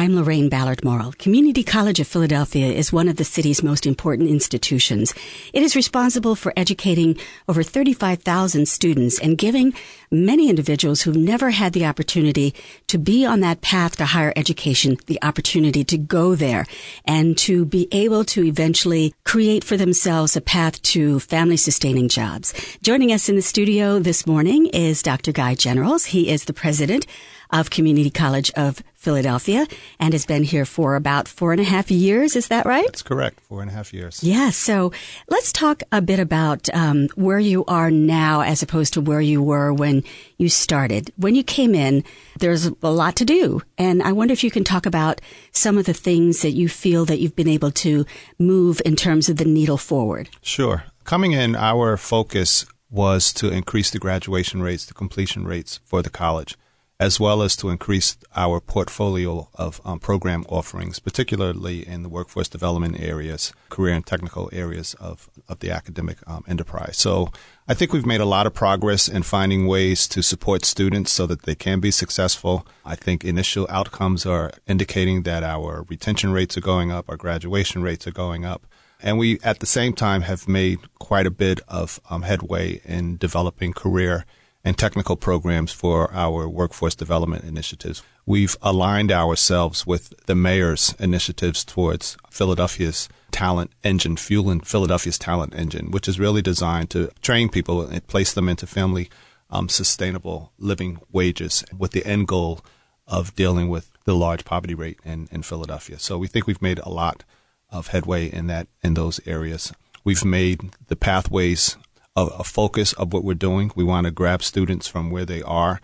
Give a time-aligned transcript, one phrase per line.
[0.00, 1.12] I'm Lorraine Ballard Morrill.
[1.18, 5.12] Community College of Philadelphia is one of the city's most important institutions.
[5.52, 9.74] It is responsible for educating over 35,000 students and giving
[10.10, 12.54] many individuals who've never had the opportunity
[12.86, 16.64] to be on that path to higher education the opportunity to go there
[17.04, 22.54] and to be able to eventually create for themselves a path to family sustaining jobs.
[22.82, 25.30] Joining us in the studio this morning is Dr.
[25.30, 26.06] Guy Generals.
[26.06, 27.06] He is the president
[27.52, 29.66] of Community College of Philadelphia
[29.98, 32.36] and has been here for about four and a half years.
[32.36, 32.84] Is that right?
[32.84, 33.40] That's correct.
[33.40, 34.22] Four and a half years.
[34.22, 34.50] Yeah.
[34.50, 34.92] So
[35.28, 39.42] let's talk a bit about um, where you are now as opposed to where you
[39.42, 40.04] were when
[40.36, 41.12] you started.
[41.16, 42.04] When you came in,
[42.38, 43.62] there's a lot to do.
[43.78, 47.06] And I wonder if you can talk about some of the things that you feel
[47.06, 48.04] that you've been able to
[48.38, 50.28] move in terms of the needle forward.
[50.42, 50.84] Sure.
[51.04, 56.10] Coming in, our focus was to increase the graduation rates, the completion rates for the
[56.10, 56.58] college
[57.00, 62.46] as well as to increase our portfolio of um, program offerings, particularly in the workforce
[62.46, 66.98] development areas, career and technical areas of, of the academic um, enterprise.
[66.98, 67.32] So
[67.66, 71.26] I think we've made a lot of progress in finding ways to support students so
[71.26, 72.66] that they can be successful.
[72.84, 77.82] I think initial outcomes are indicating that our retention rates are going up, our graduation
[77.82, 78.66] rates are going up.
[79.02, 83.16] And we, at the same time, have made quite a bit of um, headway in
[83.16, 84.26] developing career
[84.64, 88.02] and technical programs for our workforce development initiatives.
[88.26, 95.90] We've aligned ourselves with the mayor's initiatives towards Philadelphia's talent engine, fueling Philadelphia's talent engine,
[95.90, 99.08] which is really designed to train people and place them into family
[99.50, 102.60] um, sustainable living wages with the end goal
[103.06, 105.98] of dealing with the large poverty rate in, in Philadelphia.
[105.98, 107.24] So we think we've made a lot
[107.70, 109.72] of headway in that in those areas.
[110.04, 111.76] We've made the pathways
[112.16, 113.70] a, a focus of what we're doing.
[113.74, 115.80] We want to grab students from where they are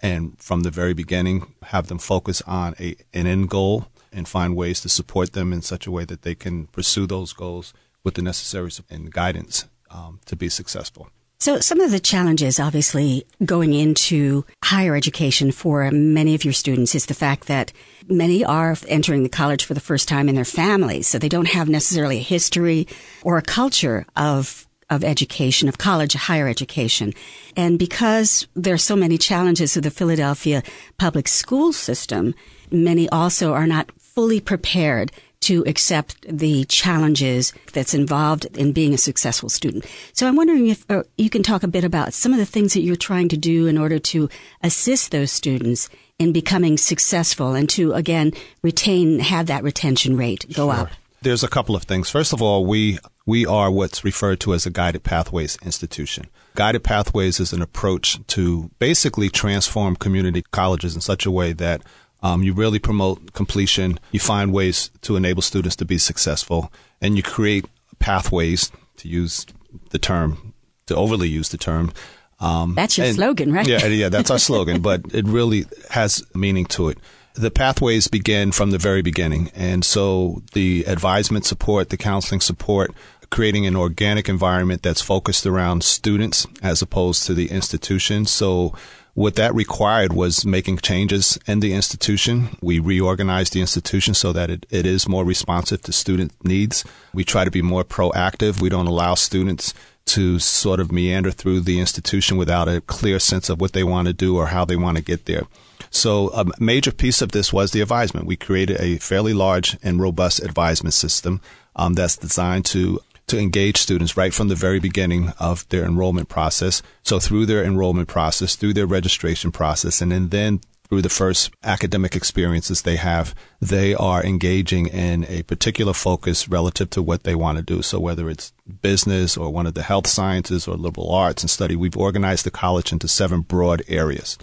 [0.00, 4.56] and from the very beginning have them focus on a, an end goal and find
[4.56, 7.72] ways to support them in such a way that they can pursue those goals
[8.04, 11.08] with the necessary support and guidance um, to be successful.
[11.38, 16.94] So some of the challenges, obviously, going into higher education for many of your students
[16.94, 17.72] is the fact that
[18.08, 21.06] many are entering the college for the first time in their families.
[21.06, 22.88] So they don't have necessarily a history
[23.22, 27.12] or a culture of of education, of college, higher education.
[27.56, 30.62] And because there are so many challenges with the Philadelphia
[30.98, 32.34] public school system,
[32.70, 38.98] many also are not fully prepared to accept the challenges that's involved in being a
[38.98, 39.84] successful student.
[40.12, 42.72] So I'm wondering if uh, you can talk a bit about some of the things
[42.72, 44.28] that you're trying to do in order to
[44.62, 45.88] assist those students
[46.18, 48.32] in becoming successful and to again
[48.62, 50.84] retain have that retention rate go sure.
[50.84, 50.88] up.
[51.26, 52.08] There's a couple of things.
[52.08, 56.26] First of all, we we are what's referred to as a guided pathways institution.
[56.54, 61.82] Guided pathways is an approach to basically transform community colleges in such a way that
[62.22, 63.98] um, you really promote completion.
[64.12, 67.64] You find ways to enable students to be successful, and you create
[67.98, 69.46] pathways to use
[69.90, 70.54] the term,
[70.86, 71.92] to overly use the term.
[72.38, 73.66] Um, that's your and, slogan, right?
[73.66, 76.98] Yeah, yeah, that's our slogan, but it really has meaning to it
[77.36, 79.50] the pathways begin from the very beginning.
[79.54, 82.92] And so the advisement support, the counseling support,
[83.30, 88.24] creating an organic environment that's focused around students as opposed to the institution.
[88.24, 88.74] So
[89.14, 92.56] what that required was making changes in the institution.
[92.60, 96.84] We reorganized the institution so that it, it is more responsive to student needs.
[97.12, 98.60] We try to be more proactive.
[98.60, 99.74] We don't allow students
[100.06, 104.06] to sort of meander through the institution without a clear sense of what they want
[104.06, 105.42] to do or how they want to get there.
[105.90, 108.26] So a major piece of this was the advisement.
[108.26, 111.40] We created a fairly large and robust advisement system
[111.74, 116.28] um, that's designed to to engage students right from the very beginning of their enrollment
[116.28, 116.80] process.
[117.02, 121.50] So through their enrollment process, through their registration process, and then, then through the first
[121.64, 127.34] academic experiences they have, they are engaging in a particular focus relative to what they
[127.34, 127.82] want to do.
[127.82, 128.52] So whether it's
[128.82, 132.52] business or one of the health sciences or liberal arts and study, we've organized the
[132.52, 134.38] college into seven broad areas.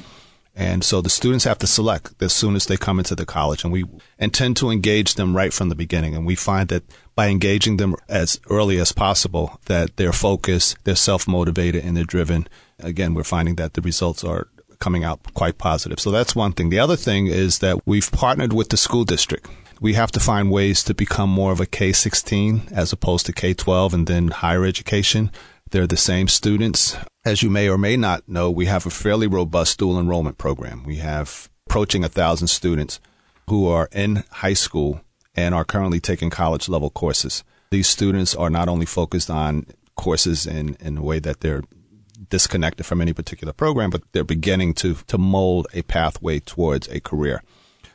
[0.55, 3.63] And so the students have to select as soon as they come into the college
[3.63, 3.85] and we
[4.19, 6.15] intend to engage them right from the beginning.
[6.15, 6.83] And we find that
[7.15, 12.47] by engaging them as early as possible, that they're focused, they're self-motivated and they're driven.
[12.79, 14.47] Again, we're finding that the results are
[14.79, 15.99] coming out quite positive.
[15.99, 16.69] So that's one thing.
[16.69, 19.49] The other thing is that we've partnered with the school district.
[19.79, 23.33] We have to find ways to become more of a K 16 as opposed to
[23.33, 25.31] K 12 and then higher education.
[25.73, 26.95] They're the same students.
[27.25, 30.83] As you may or may not know, we have a fairly robust dual enrollment program.
[30.83, 32.99] We have approaching a thousand students
[33.49, 35.01] who are in high school
[35.33, 37.43] and are currently taking college level courses.
[37.71, 39.65] These students are not only focused on
[39.95, 41.63] courses in, in a way that they're
[42.29, 46.99] disconnected from any particular program, but they're beginning to, to mold a pathway towards a
[46.99, 47.41] career.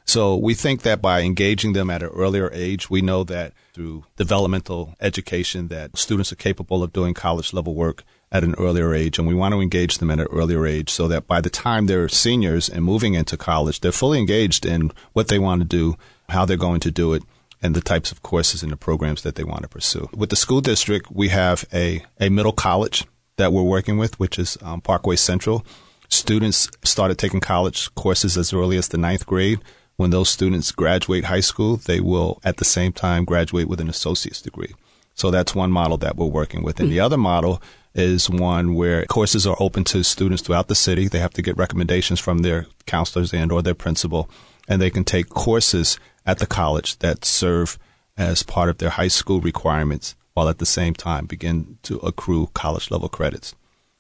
[0.09, 4.07] So we think that by engaging them at an earlier age, we know that through
[4.17, 9.19] developmental education that students are capable of doing college level work at an earlier age.
[9.19, 11.87] And we want to engage them at an earlier age so that by the time
[11.87, 15.95] they're seniors and moving into college, they're fully engaged in what they want to do,
[16.31, 17.23] how they're going to do it,
[17.61, 20.09] and the types of courses and the programs that they want to pursue.
[20.17, 23.05] With the school district, we have a, a middle college
[23.37, 25.67] that we're working with, which is um, Parkway Central.
[26.09, 29.61] Students started taking college courses as early as the ninth grade.
[29.99, 33.89] When those students graduate high school, they will at the same time graduate with an
[33.89, 34.77] associate's degree.
[35.15, 36.79] So that's one model that we're working with.
[36.79, 37.05] And the hmm.
[37.05, 37.61] other model
[37.97, 41.09] is one where courses are open to students throughout the city.
[41.09, 44.31] They have to get recommendations from their counselors and or their principal,
[44.69, 47.77] and they can take courses at the college that serve
[48.17, 52.51] as part of their high school requirements while at the same time begin to accrue
[52.55, 53.57] college level credits.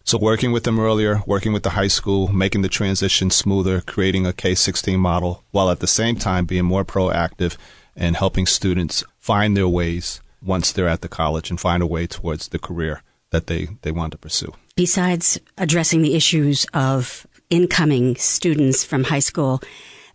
[0.09, 4.27] So working with them earlier, working with the high school, making the transition smoother, creating
[4.27, 7.59] a K-16 model, while at the same time being more proactive
[7.95, 12.07] and helping students find their ways once they're at the college and find a way
[12.07, 13.03] towards the career
[13.33, 14.55] that they, they want to pursue.
[14.77, 19.61] Besides addressing the issues of incoming students from high school,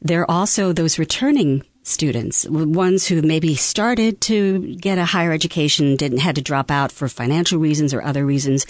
[0.01, 5.96] there are also those returning students, ones who maybe started to get a higher education,
[5.96, 8.66] didn't had to drop out for financial reasons or other reasons.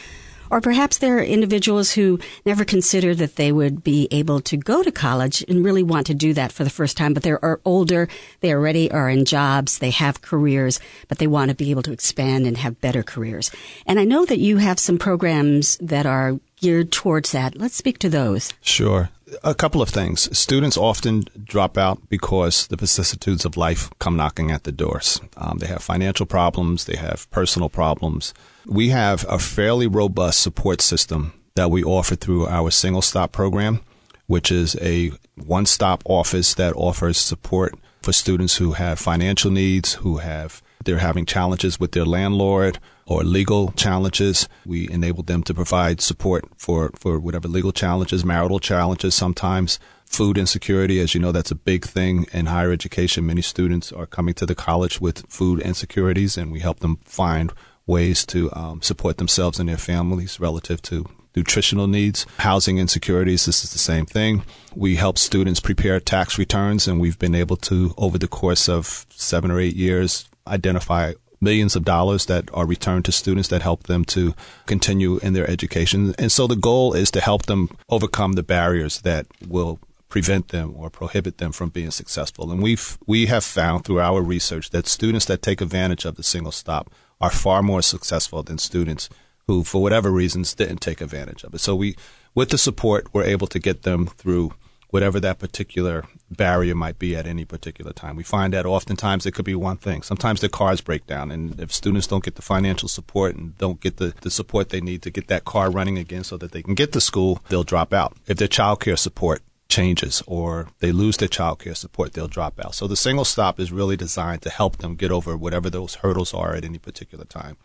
[0.53, 4.83] Or perhaps there are individuals who never considered that they would be able to go
[4.83, 8.07] to college and really want to do that for the first time, but they're older,
[8.41, 11.91] they already are in jobs, they have careers, but they want to be able to
[11.91, 13.49] expand and have better careers.
[13.87, 17.57] And I know that you have some programs that are geared towards that.
[17.57, 18.53] Let's speak to those.
[18.61, 19.09] Sure.
[19.43, 20.35] A couple of things.
[20.37, 25.21] Students often drop out because the vicissitudes of life come knocking at the doors.
[25.37, 28.33] Um, they have financial problems, they have personal problems.
[28.65, 33.81] We have a fairly robust support system that we offer through our single stop program,
[34.27, 39.93] which is a one stop office that offers support for students who have financial needs,
[39.95, 44.47] who have they're having challenges with their landlord or legal challenges.
[44.65, 49.79] We enable them to provide support for, for whatever legal challenges, marital challenges sometimes.
[50.05, 53.25] Food insecurity, as you know, that's a big thing in higher education.
[53.25, 57.51] Many students are coming to the college with food insecurities, and we help them find
[57.87, 61.05] ways to um, support themselves and their families relative to
[61.35, 63.45] nutritional needs, housing insecurities.
[63.45, 64.43] This is the same thing.
[64.75, 69.05] We help students prepare tax returns, and we've been able to, over the course of
[69.09, 73.83] seven or eight years, identify millions of dollars that are returned to students that help
[73.83, 74.33] them to
[74.65, 76.15] continue in their education.
[76.17, 80.73] And so the goal is to help them overcome the barriers that will prevent them
[80.77, 82.51] or prohibit them from being successful.
[82.51, 86.23] And we've, we have found through our research that students that take advantage of the
[86.23, 89.09] single stop are far more successful than students
[89.47, 91.59] who, for whatever reasons, didn't take advantage of it.
[91.59, 91.95] So we,
[92.35, 94.53] with the support, we're able to get them through
[94.93, 98.15] whatever that particular barrier might be at any particular time.
[98.15, 100.03] We find that oftentimes it could be one thing.
[100.03, 103.81] Sometimes their cars break down, and if students don't get the financial support and don't
[103.81, 106.61] get the, the support they need to get that car running again so that they
[106.61, 108.15] can get to school, they'll drop out.
[108.27, 112.63] If their child care support changes or they lose their child care support, they'll drop
[112.63, 112.75] out.
[112.75, 116.35] So the single stop is really designed to help them get over whatever those hurdles
[116.35, 117.57] are at any particular time.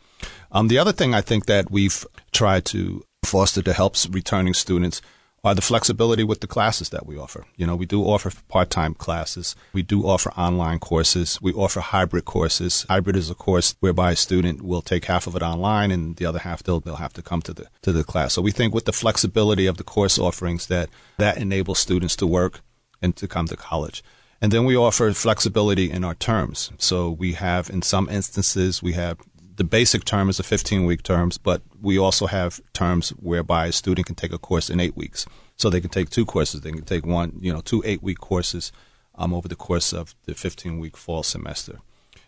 [0.50, 5.02] Um, the other thing I think that we've tried to foster to help returning students
[5.48, 7.46] are the flexibility with the classes that we offer.
[7.56, 9.56] You know, we do offer part-time classes.
[9.72, 11.40] We do offer online courses.
[11.40, 12.84] We offer hybrid courses.
[12.88, 16.26] Hybrid is a course whereby a student will take half of it online and the
[16.26, 18.34] other half they'll, they'll have to come to the, to the class.
[18.34, 22.26] So we think with the flexibility of the course offerings that that enables students to
[22.26, 22.60] work
[23.00, 24.04] and to come to college.
[24.40, 26.70] And then we offer flexibility in our terms.
[26.78, 29.18] So we have, in some instances, we have
[29.58, 33.72] the basic term is a 15 week terms, but we also have terms whereby a
[33.72, 35.26] student can take a course in eight weeks.
[35.56, 36.60] So they can take two courses.
[36.60, 38.70] They can take one, you know, two eight week courses
[39.16, 41.80] um, over the course of the 15 week fall semester.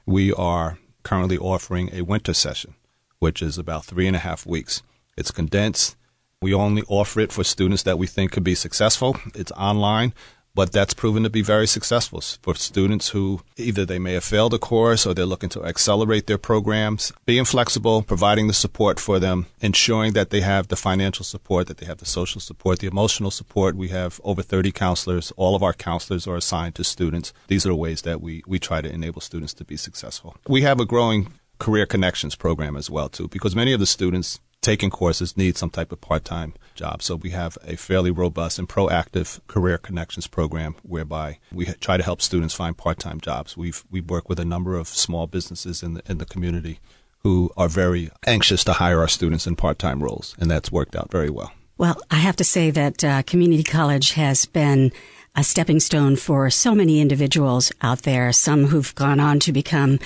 [0.05, 2.75] We are currently offering a winter session,
[3.21, 4.83] which is about three and a half weeks.
[5.17, 5.97] It's condensed.
[6.43, 9.17] We only offer it for students that we think could be successful.
[9.37, 10.15] It's online.
[10.54, 14.54] But that's proven to be very successful for students who either they may have failed
[14.54, 17.12] a course or they're looking to accelerate their programs.
[17.25, 21.78] Being flexible, providing the support for them, ensuring that they have the financial support, that
[21.78, 23.76] they have the social support, the emotional support.
[23.76, 25.33] We have over 30 counselors.
[25.37, 27.33] All of our counselors are assigned to students.
[27.49, 30.37] These are ways that we, we try to enable students to be successful.
[30.49, 34.40] We have a growing career connections program as well too, because many of the students
[34.62, 37.03] taking courses need some type of part-time job.
[37.03, 42.03] So we have a fairly robust and proactive career connections program whereby we try to
[42.03, 43.57] help students find part-time jobs.
[43.57, 46.81] We've we work with a number of small businesses in the in the community
[47.23, 51.11] who are very anxious to hire our students in part-time roles, and that's worked out
[51.11, 51.53] very well.
[51.77, 54.93] Well, I have to say that uh, community college has been
[55.37, 59.99] a stepping stone for so many individuals out there, some who've gone on to become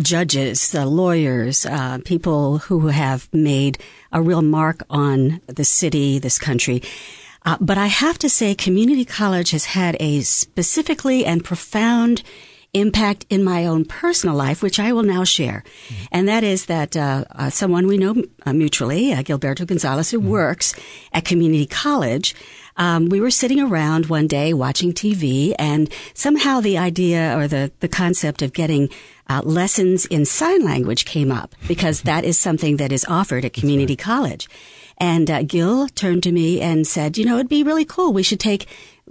[0.00, 3.78] judges, uh, lawyers, uh, people who have made
[4.12, 6.82] a real mark on the city, this country.
[7.44, 12.22] Uh, but I have to say, community college has had a specifically and profound
[12.74, 15.64] impact in my own personal life, which I will now share.
[15.88, 16.04] Mm-hmm.
[16.12, 20.20] And that is that uh, uh, someone we know uh, mutually, uh, Gilberto Gonzalez, who
[20.20, 20.28] mm-hmm.
[20.28, 20.74] works
[21.12, 22.34] at community college,
[22.78, 27.72] um, we were sitting around one day watching TV, and somehow the idea or the
[27.80, 28.88] the concept of getting
[29.28, 33.52] uh, lessons in sign language came up because that is something that is offered at
[33.52, 33.98] community right.
[33.98, 34.48] college.
[34.96, 38.12] And uh, Gil turned to me and said, "You know, it'd be really cool.
[38.12, 38.66] We should take."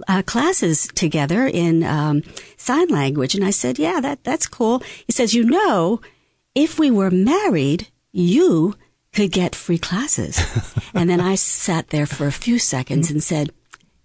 [0.06, 2.22] Uh, classes together in um,
[2.56, 6.00] sign language, and I said, "Yeah, that that's cool." He says, "You know,
[6.54, 8.76] if we were married, you
[9.12, 10.38] could get free classes."
[10.94, 13.50] and then I sat there for a few seconds and said,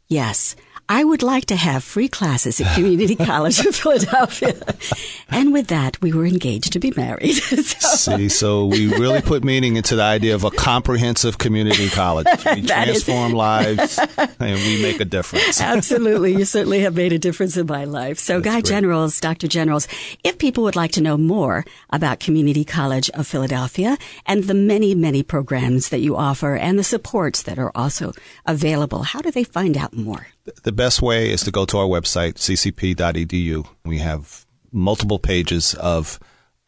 [0.09, 0.55] Yes.
[0.89, 4.59] I would like to have free classes at Community College of Philadelphia.
[5.29, 7.33] And with that, we were engaged to be married.
[7.35, 8.17] so.
[8.17, 12.27] See, so we really put meaning into the idea of a comprehensive community college.
[12.53, 15.59] We transform lives and we make a difference.
[15.59, 16.35] Absolutely.
[16.35, 18.19] You certainly have made a difference in my life.
[18.19, 18.65] So, That's Guy great.
[18.65, 19.47] Generals, Dr.
[19.47, 19.87] Generals,
[20.23, 24.93] if people would like to know more about Community College of Philadelphia and the many,
[24.93, 28.13] many programs that you offer and the supports that are also
[28.45, 30.27] available, how do they find out more?
[30.63, 33.67] The best way is to go to our website, ccp.edu.
[33.85, 36.19] We have multiple pages of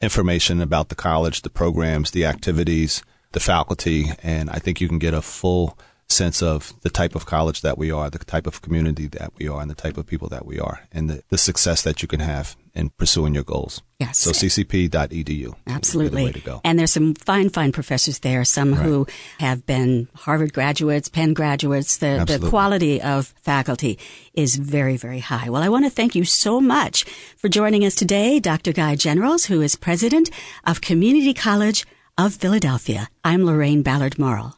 [0.01, 5.00] information about the college, the programs, the activities, the faculty, and I think you can
[5.00, 8.62] get a full sense of the type of college that we are, the type of
[8.62, 11.38] community that we are, and the type of people that we are, and the, the
[11.38, 13.82] success that you can have in pursuing your goals.
[14.00, 14.20] Yes.
[14.20, 15.55] So ccp.edu.
[15.67, 16.32] Absolutely.
[16.32, 16.62] The go.
[16.63, 18.84] and there's some fine, fine professors there, some right.
[18.84, 19.08] who
[19.39, 21.98] have been Harvard graduates, Penn graduates.
[21.98, 23.98] The, the quality of faculty
[24.34, 25.50] is very, very high.
[25.50, 27.05] Well, I want to thank you so much
[27.38, 28.74] for joining us today, Dr.
[28.74, 30.29] Guy Generals, who is president
[30.65, 31.86] of Community College
[32.17, 33.10] of Philadelphia.
[33.24, 34.58] I'm Lorraine Ballard Morrill.